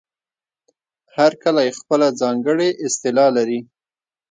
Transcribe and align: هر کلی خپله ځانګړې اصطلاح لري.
هر 1.15 1.31
کلی 1.43 1.69
خپله 1.79 2.07
ځانګړې 2.21 2.69
اصطلاح 2.85 3.29
لري. 3.37 3.59